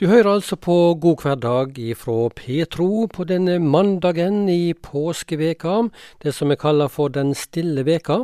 [0.00, 5.74] Du hører altså på God hverdag ifra Petro på denne mandagen i påskeveka,
[6.24, 8.16] det som vi kaller for Den stille veka.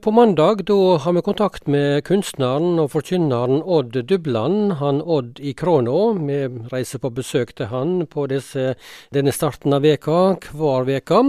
[0.00, 5.52] På mandag da har vi kontakt med kunstneren og forkynneren Odd Dubland, han Odd i
[5.52, 6.14] Kråna.
[6.16, 6.38] Vi
[6.72, 8.72] reiser på besøk til han på disse,
[9.12, 11.20] denne starten av veka, hver veka.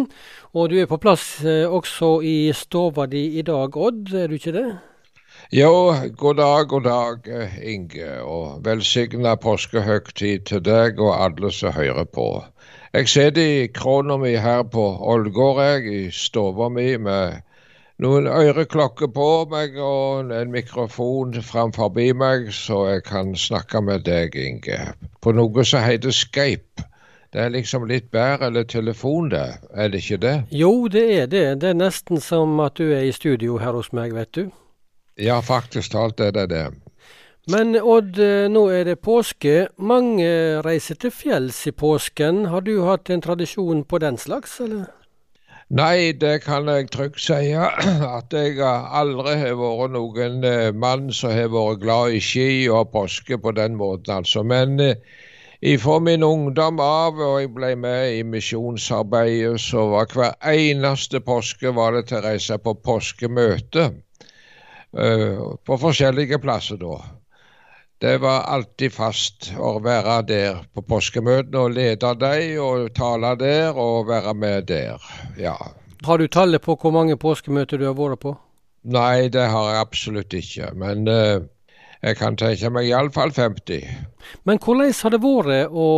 [0.55, 4.39] Og du er på plass eh, også i stova di i dag, Odd, er du
[4.39, 4.90] ikke det?
[5.53, 7.25] Jo, god dag, god dag,
[7.63, 12.27] Inge, og velsigna påskehøgtid til deg og alle som hører på.
[12.93, 17.41] Jeg sitter i krona mi her på Ålgård, jeg, i stua mi med
[17.99, 24.39] noen øreklokker på meg og en mikrofon framfor meg, så jeg kan snakke med deg,
[24.39, 24.79] Inge,
[25.19, 26.87] på noe som heter Skype.
[27.33, 30.35] Det er liksom litt bedre eller telefon, det, er det ikke det?
[30.51, 31.45] Jo, det er det.
[31.59, 34.47] Det er nesten som at du er i studio her hos meg, vet du.
[35.17, 36.65] Ja, faktisk talt er det det.
[37.49, 39.67] Men Odd, eh, nå er det påske.
[39.77, 42.45] Mange reiser til fjells i påsken.
[42.53, 44.85] Har du hatt en tradisjon på den slags, eller?
[45.71, 47.53] Nei, det kan jeg trygt si.
[48.17, 52.91] At jeg aldri har vært noen eh, mann som har vært glad i ski og
[52.93, 54.43] påske på den måten, altså.
[54.43, 60.37] Men eh, fra min ungdom av, og jeg ble med i misjonsarbeidet, så var hver
[60.53, 63.89] eneste påske var det til å reise på påskemøte.
[64.97, 66.97] Eh, på forskjellige plasser da.
[68.01, 73.77] Det var alltid fast å være der på påskemøtene og lede dem og tale der
[73.77, 75.03] og være med der.
[75.37, 75.55] Ja.
[76.03, 78.35] Har du tallet på hvor mange påskemøter du har vært på?
[78.83, 80.71] Nei, det har jeg absolutt ikke.
[80.73, 81.45] Men uh,
[82.01, 83.85] jeg kan tenke meg iallfall 50.
[84.49, 85.89] Men hvordan har det vært å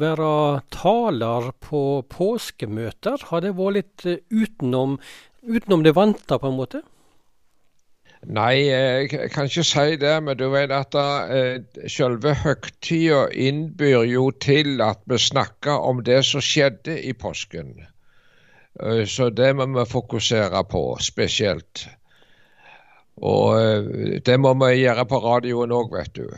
[0.00, 0.32] være
[0.74, 3.28] taler på påskemøter?
[3.30, 4.98] Har det vært litt eh, utenom,
[5.46, 6.82] utenom det vante, på en måte?
[8.24, 11.58] Nei, jeg kan ikke si det, men du vet at uh,
[11.92, 17.74] selve høgtida innbyr jo til at vi snakker om det som skjedde i påsken.
[18.80, 21.86] Uh, så det må vi fokusere på spesielt.
[23.20, 26.28] Og uh, det må vi gjøre på radioen òg, vet du.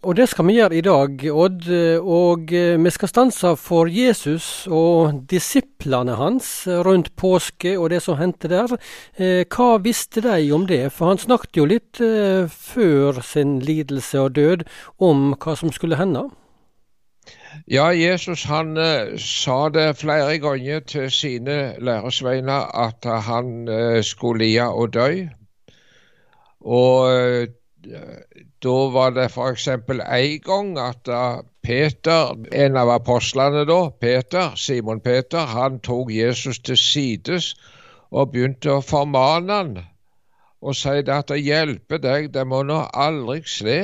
[0.00, 1.66] Og det skal vi gjøre i dag, Odd.
[2.00, 6.48] Og eh, vi skal stanse for Jesus og disiplene hans
[6.86, 8.72] rundt påske og det som hendte der.
[9.20, 10.86] Eh, hva visste de om det?
[10.96, 14.64] For han snakket jo litt eh, før sin lidelse og død
[15.04, 16.30] om hva som skulle hende.
[17.68, 18.72] Ja, Jesus han
[19.20, 23.68] sa det flere ganger til sine læresveiner at han
[24.06, 25.08] skulle lia og dø.
[26.64, 27.50] Og
[28.64, 29.68] da var det f.eks.
[29.68, 31.08] en gang at
[31.62, 37.54] Peter, en av apostlene da, Peter, Simon Peter, han tok Jesus til sides
[38.10, 39.78] og begynte å formane han
[40.60, 43.80] og si at det hjelper deg, det må nå aldri skje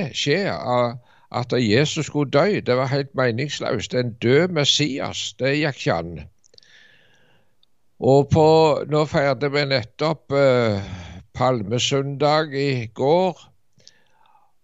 [1.32, 2.60] at Jesus skulle dø.
[2.60, 3.94] Det var helt meningsløst.
[3.94, 6.14] En død Messias, det gikk ikke an.
[7.96, 8.46] Og på,
[8.92, 10.84] nå feirte vi nettopp eh,
[11.32, 13.40] palmesøndag i går.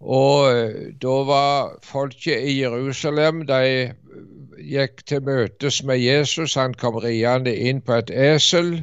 [0.02, 3.92] Og eh, da var folket i Jerusalem De
[4.58, 6.56] gikk til møtes med Jesus.
[6.58, 8.82] Han kom riende inn på et esel.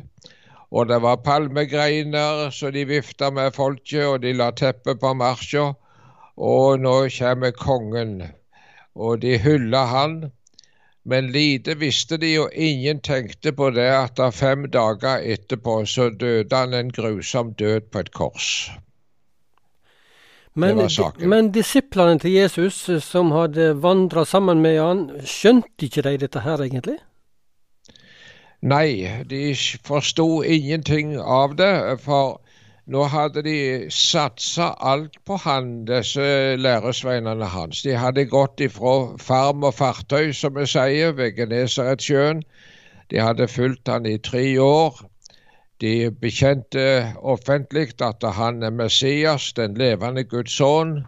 [0.72, 5.74] Og det var palmegreiner, så de vifta med folket, og de la teppet på marsja.
[6.38, 8.22] Og nå kommer kongen.
[8.96, 10.19] Og de hylla han.
[11.03, 16.56] Men lite visste de, og ingen tenkte på det, at fem dager etterpå så døde
[16.56, 18.69] han en grusom død på et kors.
[20.59, 20.81] Men,
[21.30, 26.44] men disiplene til Jesus eh, som hadde vandra sammen med han, skjønte ikke de dette
[26.44, 27.00] her egentlig?
[28.62, 29.56] Nei, de
[29.88, 32.00] forsto ingenting av det.
[32.03, 32.42] For
[32.90, 33.59] nå hadde de
[33.94, 37.84] satsa alt på han, disse læresveinene hans.
[37.86, 42.44] De hadde gått ifra farm og fartøy, som vi sier, ved Genesaretsjøen.
[43.14, 45.00] De hadde fulgt han i tre år.
[45.79, 51.06] De bekjente offentlig at han er Messias, den levende Guds sønn.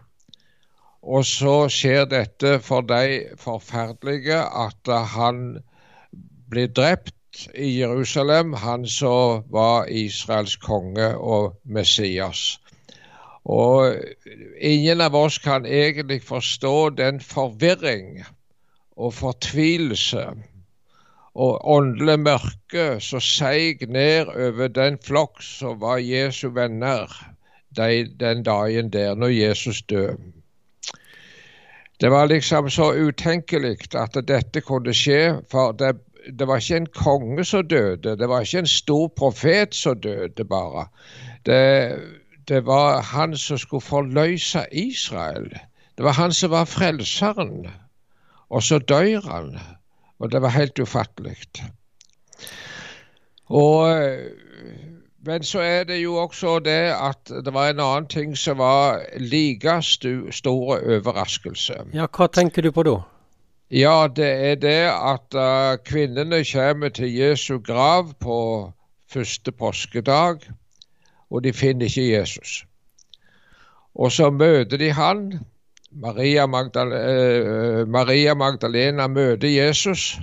[1.02, 5.58] Og så skjer dette for de forferdelige at han
[6.48, 12.60] blir drept i Jerusalem, han som var Israels konge og Messias.
[13.44, 13.96] Og
[14.60, 18.22] ingen av oss kan egentlig forstå den forvirring
[18.96, 20.28] og fortvilelse
[21.34, 27.08] og åndelig mørke som seig ned over den flokk som var Jesu venner
[27.76, 30.16] de, den dagen der, når Jesus døde.
[32.00, 35.96] Det var liksom så utenkelig at dette kunne skje, for det,
[36.38, 40.44] det var ikke en konge som døde, det var ikke en stor profet som døde
[40.44, 40.86] bare.
[41.46, 41.98] Det,
[42.48, 45.52] det var han som skulle forløse Israel.
[45.96, 47.66] Det var han som var frelseren,
[48.50, 49.58] og så dør han.
[50.22, 51.36] Og det var helt ufattelig.
[55.24, 59.02] Men så er det jo også det at det var en annen ting som var
[59.18, 61.74] like store overraskelse.
[61.94, 63.00] Ja, Hva tenker du på da?
[63.70, 68.72] Ja, det er det at uh, kvinnene kommer til Jesu grav på
[69.08, 70.42] første påskedag,
[71.30, 72.64] og de finner ikke Jesus.
[73.94, 75.40] Og så møter de han.
[75.94, 80.18] Maria, Magdal uh, Maria Magdalena møter Jesus.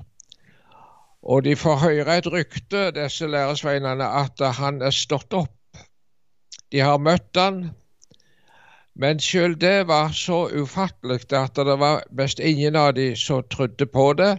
[1.24, 5.56] Og de får høre et rykte, disse læresveinene, at han er stått opp.
[6.72, 7.64] De har møtt han,
[8.96, 13.86] men selv det var så ufattelig at det var mest ingen av de som trodde
[13.86, 14.38] på det.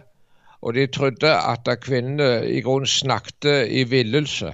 [0.61, 4.53] Og de trodde at kvinnene i grunnen snakket i villelse.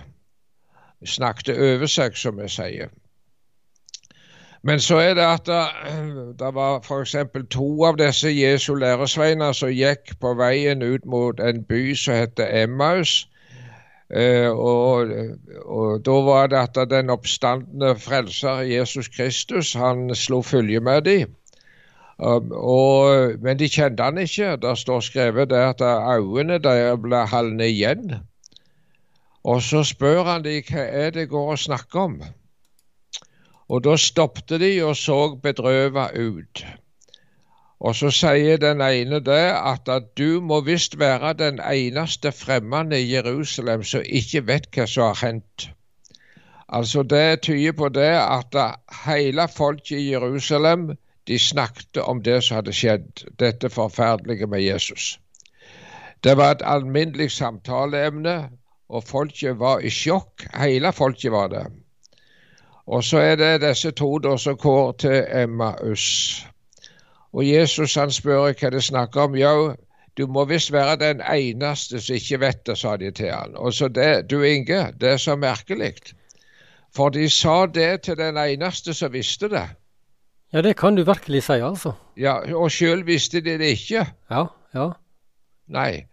[1.06, 2.94] Snakket over seg, som vi sier.
[4.68, 5.66] Men så er det at det,
[6.40, 7.16] det var f.eks.
[7.50, 12.52] to av disse Jesu læresveiner som gikk på veien ut mot en by som heter
[12.64, 13.22] Emmaus.
[14.12, 15.12] Eh, og,
[15.66, 21.36] og, da var det at den oppstandende frelser Jesus Kristus, han slo følge med dem.
[22.18, 24.56] Um, og, men de kjente han ikke.
[24.64, 25.82] Det står skrevet der at
[26.18, 28.20] øynene der ble halne igjen.
[29.44, 32.20] Og så spør han dem hva er det går å snakke om.
[33.70, 36.66] Og da stoppet de og så bedrøva ut.
[37.80, 43.02] Og så sier den ene det at, at du må visst være den eneste fremmede
[43.02, 45.70] i Jerusalem som ikke vet hva som har hendt.
[46.68, 48.56] Altså Det tyder på det at
[49.06, 50.90] hele folket i Jerusalem
[51.28, 55.20] de snakket om det som hadde skjedd, dette forferdelige med Jesus.
[56.24, 58.50] Det var et alminnelig samtaleemne,
[58.90, 60.48] og folket var i sjokk.
[60.56, 61.66] Hele folket var det.
[62.88, 66.06] Og så er det disse to da som går til Emmaus.
[67.34, 69.36] Og Jesus han spør hva det snakker om.
[69.36, 69.74] Ja,
[70.18, 73.56] du må visst være den eneste som ikke vet det, sa de til han.
[73.56, 75.94] Og så det, du Inge, det er så merkelig.
[76.96, 79.68] For de sa det til den eneste som visste det.
[80.54, 81.92] Ja, det kan du virkelig si, altså.
[82.18, 84.06] Ja, Og sjøl visste de det ikke.
[84.32, 84.90] Ja, ja.
[85.68, 86.08] Nei.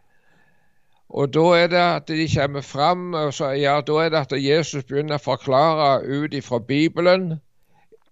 [1.14, 4.32] Og da er det at de kommer fram, og så, ja, da er det at
[4.44, 7.36] Jesus begynner å forklare ut ifra Bibelen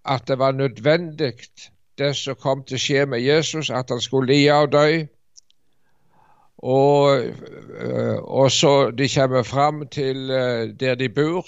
[0.05, 1.33] at det var nødvendig,
[1.97, 4.87] det som kom til å skje med Jesus, at han skulle lide og dø.
[6.63, 7.25] Og,
[7.75, 11.47] øh, og så de kommer fram til øh, der de bor.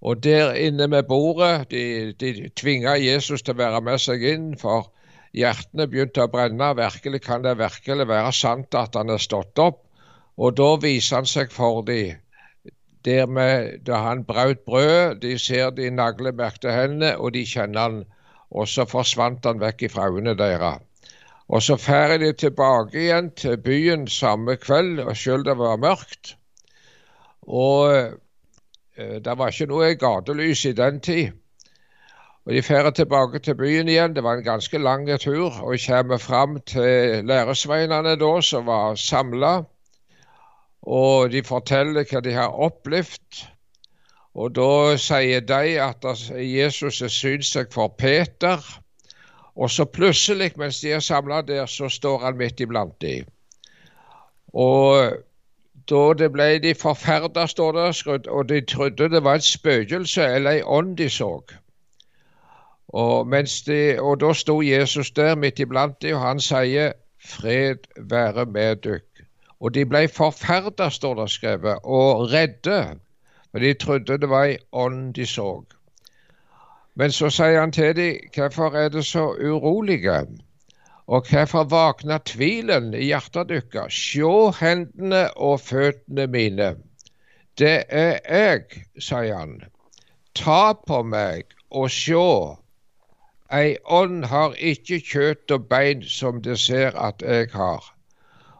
[0.00, 4.58] Og der inne med bordet De, de tvinger Jesus til å være med seg inn,
[4.58, 4.92] for
[5.32, 6.72] Hjertene begynte å brenne.
[6.76, 9.80] Virkelig kan det virkelig være sant at han er stått opp?
[10.36, 12.20] Og da viser han seg for dem.
[13.04, 18.02] Der med, da han brøt brød, de ser de naglemerkte hendene, og de kjenner han.
[18.52, 20.84] Og så forsvant han vekk fra øynene deres.
[21.48, 26.36] Og så drar de tilbake igjen til byen samme kveld, og selv det var mørkt.
[27.42, 27.92] Og
[28.96, 31.32] eh, det var ikke noe gatelys i den tid.
[32.46, 34.14] Og De drar tilbake til byen igjen.
[34.14, 35.52] Det var en ganske lang tur.
[35.62, 39.62] Og kommer fram til læresveinene da, som var samla.
[40.82, 43.46] Og de forteller hva de har opplevd.
[44.34, 48.58] Og da sier de at Jesus har synt seg for Peter.
[49.54, 53.28] Og så plutselig, mens de er samla der, så står han midt iblant dem.
[54.52, 55.12] Og
[55.90, 60.50] da det ble de forferda, står det, og de trodde det var et spøkelse eller
[60.50, 61.36] ei ånd de så.
[62.92, 63.32] Og,
[63.66, 66.92] de, og da sto Jesus der midt iblant dem, og han sier
[67.24, 69.24] 'Fred være med dykk'.
[69.60, 72.98] Og de ble forferda, står det skrevet, og redde,
[73.50, 75.64] for de trodde det var ei ånd de så.
[76.94, 80.26] Men så sier han til dem, 'Hvorfor er det så urolige?'
[81.06, 83.92] Og hvorfor våkner tvilen i hjertet deres?
[83.92, 86.76] Sjå hendene og føttene mine.
[87.58, 88.62] Det er jeg,
[88.98, 89.62] sier han.
[90.34, 92.61] Ta på meg og sjå
[93.52, 97.84] Ei ånd har ikke kjøtt og bein som det ser at jeg har.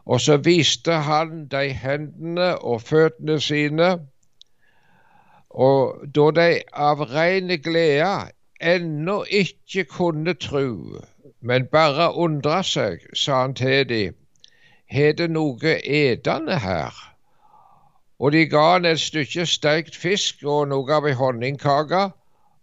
[0.05, 3.89] Og så viste han de hendene og føttene sine,
[5.49, 8.29] og da de av rein glede
[8.61, 10.99] ennå ikke kunne tru,
[11.41, 14.03] men bare undra seg, sa han til de,
[14.89, 16.93] har det noe edende her?
[18.19, 22.11] Og de ga han et stykke steikt fisk og noe av ei honningkake,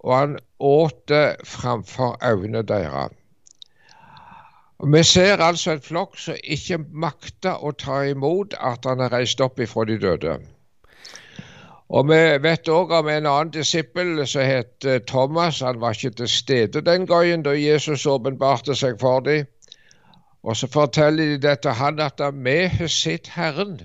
[0.00, 3.16] og han åt det framfor øynene deres.
[4.92, 9.40] Vi ser altså en flokk som ikke makter å ta imot at han er reist
[9.44, 10.38] opp ifra de døde.
[11.90, 15.60] Og vi vet òg om en annen disippel som het eh, Thomas.
[15.60, 19.48] Han var ikke til stede den gangen da Jesus åpenbarte seg for dem.
[20.42, 23.80] Og så forteller de dette han at vi har sett Herren.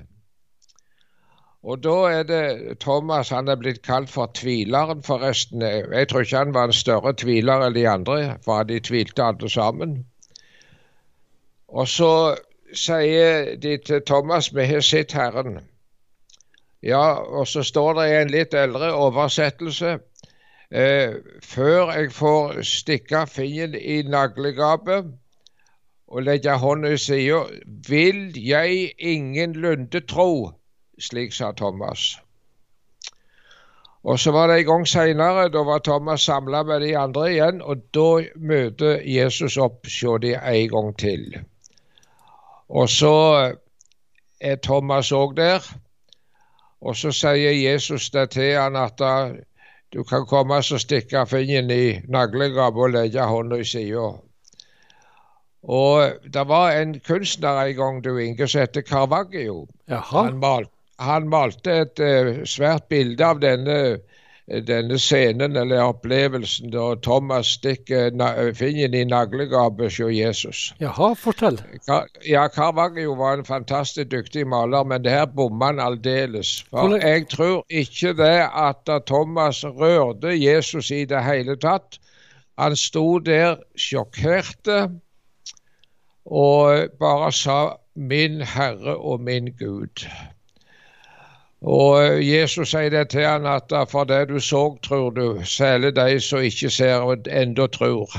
[1.66, 5.62] Og da er det Thomas Han er blitt kalt for tvileren, forresten.
[5.62, 9.50] Jeg tror ikke han var en større tviler enn de andre, for de tvilte alle
[9.50, 9.96] sammen.
[11.68, 12.12] Og så
[12.74, 15.58] sier de til Thomas vi har sett Herren.
[16.86, 19.96] Ja, og så står det i en litt eldre oversettelse
[20.70, 25.10] eh, Før jeg får stikke fingeren i naglegapet
[26.08, 27.42] og legge hånda i sida,
[27.88, 30.54] vil jeg ingenlunde tro.
[31.00, 32.18] Slik sa Thomas.
[34.06, 37.62] Og så var det en gang seinere, da var Thomas samla med de andre igjen,
[37.62, 41.40] og da møter Jesus opp hos de en gang til.
[42.70, 43.16] Og så
[44.42, 45.66] er Thomas òg der.
[46.82, 49.02] Og så sier Jesus det til han at
[49.94, 54.12] du kan komme og stikke fingeren i naglegapet og legge hånda i sida.
[55.64, 59.68] Og det var en kunstner en gang, du Inge, som het Carvaggio.
[59.88, 60.68] Han, mal,
[61.00, 63.80] han, malte et uh, svært bilde av denne
[64.46, 68.12] denne scenen eller opplevelsen da Thomas stikker
[68.54, 70.74] fingeren i naglegapet hos Jesus.
[70.80, 71.58] Jaha, fortell.
[72.26, 76.62] Ja, Carvaggio var en fantastisk dyktig maler, men det her bomma han aldeles.
[76.70, 81.98] For jeg tror ikke det at Thomas rørte Jesus i det hele tatt.
[82.62, 84.90] Han sto der sjokkerte
[86.26, 90.06] og bare sa 'Min Herre og min Gud'.
[91.66, 95.96] Og eh, Jesus sier det til han at for det du så, tror du, særlig
[95.96, 98.12] de som ikke ser og enda tror.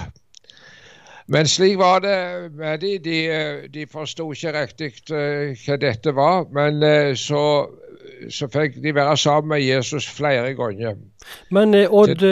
[1.28, 2.98] Men slik var det med de.
[3.04, 6.46] De, eh, de forsto ikke riktig uh, hva dette var.
[6.54, 6.82] Men
[7.18, 7.66] så,
[8.30, 10.98] så, fikk de være sammen med Jesus flere ganger.
[11.50, 12.22] Men Odd,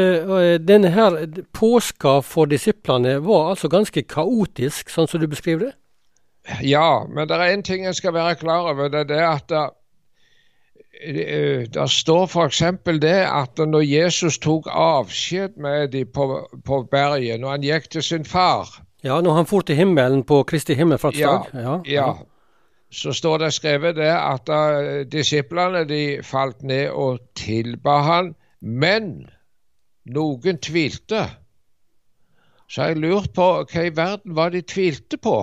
[0.67, 1.19] denne her
[1.53, 5.75] påska for disiplene var altså ganske kaotisk, sånn som du beskriver det?
[6.63, 8.89] Ja, men det er én ting en skal være klar over.
[8.89, 9.71] Det er det at Eh,
[11.75, 12.63] det står f.eks.
[13.03, 18.03] det at når Jesus tok avskjed med dem på, på, berget, når han gikk til
[18.03, 18.69] sin far
[19.05, 21.51] Ja, når han for til himmelen på Kristi himmelfartsdag.
[21.53, 22.13] Ja, ja, ja.
[22.91, 29.27] Så står det skrevet det at uh, disiplene de falt ned og tilba han, men
[30.07, 31.27] noen tvilte.
[32.71, 35.37] Så jeg lurte på hva i verden var de tvilte på?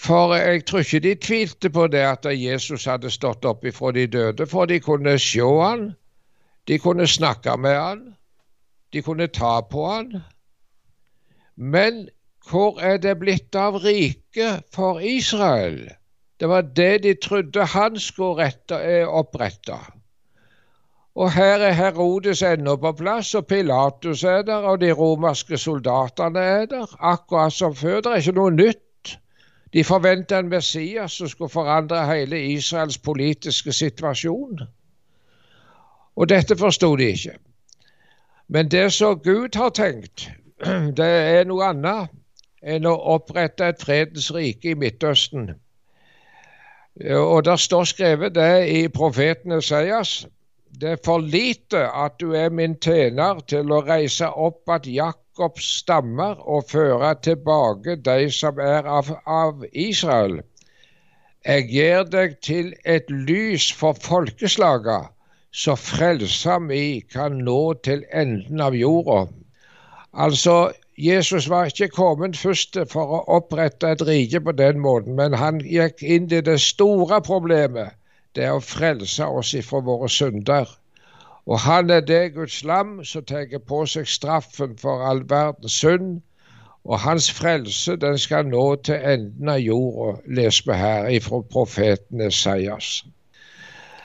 [0.00, 4.06] For jeg tror ikke de tvilte på det at Jesus hadde stått opp ifra de
[4.06, 5.92] døde, for de kunne se han,
[6.68, 8.04] de kunne snakke med han,
[8.92, 10.22] de kunne ta på han.
[11.56, 12.08] Men
[12.50, 15.90] hvor er det blitt av riket for Israel?
[16.40, 19.78] Det var det de trodde han skulle rette, opprette.
[21.14, 26.40] Og her er Herodes ennå på plass, og Pilatus er der, og de romerske soldatene
[26.40, 28.00] er der, akkurat som før.
[28.00, 28.83] Det er ikke noe nytt.
[29.74, 34.60] De forventa en Messias som skulle forandre hele Israels politiske situasjon.
[36.16, 37.34] Og dette forsto de ikke.
[38.48, 40.30] Men det som Gud har tenkt,
[40.98, 42.12] det er noe annet
[42.62, 45.50] enn å opprette et fredens rike i Midtøsten.
[47.10, 50.26] Og der står skrevet det i profeten Esaias.
[50.80, 55.24] Det er for lite at du er min tjener til å reise opp at Jakob
[55.34, 60.36] Jakobs stammer og føre tilbake de som er av, av Israel.
[61.44, 65.08] Jeg gir deg til et lys for folkeslaga,
[65.50, 69.26] så frelsa mi kan nå til enden av jorda.
[70.14, 75.34] Altså, Jesus var ikke kommet først for å opprette et rike på den måten, men
[75.34, 77.98] han gikk inn i det store problemet.
[78.34, 80.70] Det er å frelse oss ifra våre synder.
[81.46, 86.22] Og han er det Guds lam som tar på seg straffen for all verdens synd.
[86.84, 92.20] Og hans frelse den skal nå til enden av jorda, leser vi her ifra profeten
[92.20, 93.04] Esaias.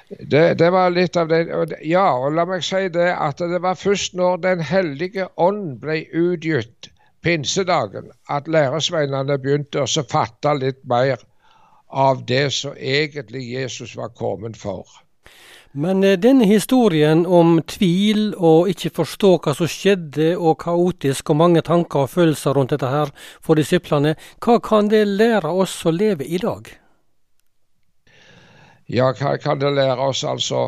[0.10, 1.42] Det, det, var litt av det.
[1.86, 6.02] Ja, og la meg si det at det var først når Den hellige ånd ble
[6.14, 6.90] utgitt
[7.22, 11.20] pinsedagen, at læresveinene begynte å fatte litt mer
[11.90, 14.86] av det som egentlig Jesus var kommet for.
[15.72, 21.42] Men eh, denne historien om tvil og ikke forstå hva som skjedde, og kaotisk og
[21.44, 25.94] mange tanker og følelser rundt dette her for disiplene, hva kan det lære oss å
[25.94, 26.72] leve i dag?
[28.90, 30.64] Ja, hva kan det lære oss, altså?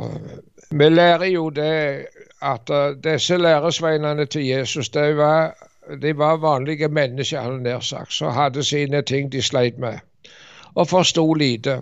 [0.69, 2.05] Vi lærer jo det
[2.41, 5.55] at uh, disse læresveinene til Jesus, de var,
[6.01, 9.97] de var vanlige mennesker, han nær sagt, som hadde sine ting de sleit med,
[10.75, 11.81] og forsto lite.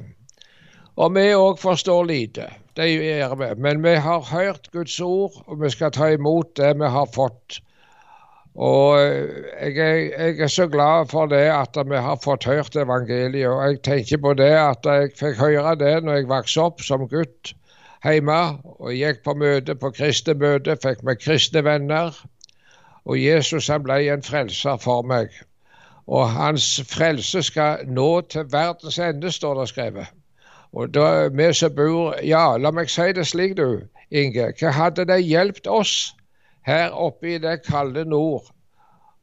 [1.00, 2.50] Og vi òg forstår lite.
[2.76, 3.50] Det gjør vi.
[3.62, 7.62] Men vi har hørt Guds ord, og vi skal ta imot det vi har fått.
[8.60, 13.48] Og jeg er, jeg er så glad for det at vi har fått hørt evangeliet.
[13.48, 17.08] Og jeg tenker på det at jeg fikk høre det når jeg vokste opp som
[17.08, 17.54] gutt
[18.04, 18.40] hjemme
[18.80, 22.16] og gikk på møte, på kristne møte, fikk meg kristne venner.
[23.08, 25.32] Og Jesus han ble en frelser for meg.
[26.10, 30.08] Og hans frelse skal nå til verdens ende, står det skrevet.
[30.74, 34.52] Og da vi som bor Ja, la meg si det slik, du, Inge.
[34.58, 35.94] Hva hadde det hjulpet oss
[36.66, 38.50] her oppe i det kalde nord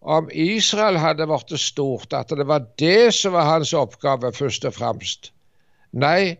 [0.02, 4.74] om Israel hadde blitt stort, at det var det som var hans oppgave først og
[4.78, 5.32] fremst?
[5.92, 6.38] Nei,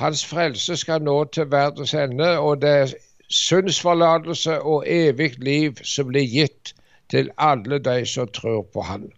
[0.00, 2.94] hans frelse skal nå til verdens ende, og det er
[3.28, 6.72] syndsforlatelse og evig liv som blir gitt
[7.12, 9.10] til alle de som tror på Han.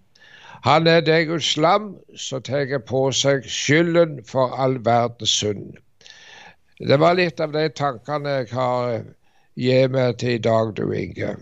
[0.64, 5.74] Han er det Guds lam som tar på seg skylden for all verdens synd.
[6.80, 9.02] Det var litt av de tankene jeg har
[9.60, 11.34] gitt meg til i dag, du Inge.